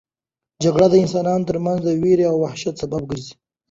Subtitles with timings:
[0.63, 3.33] جګړه د انسانانو ترمنځ د وېرې او وحشت سبب ګرځي.